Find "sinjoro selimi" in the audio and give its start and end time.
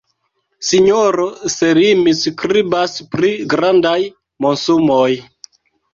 0.67-2.15